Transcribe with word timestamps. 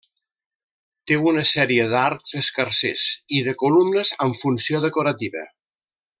Té 1.11 1.17
una 1.31 1.43
sèrie 1.49 1.85
d'arcs 1.91 2.33
escarsers 2.41 3.03
i 3.41 3.43
de 3.49 3.53
columnes 3.61 4.13
amb 4.27 4.41
funció 4.41 4.83
decorativa. 4.89 5.45